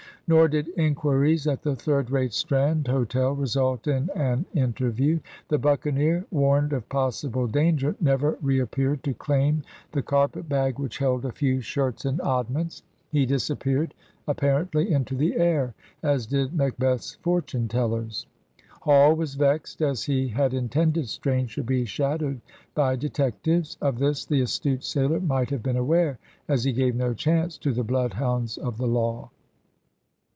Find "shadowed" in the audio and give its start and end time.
21.83-22.39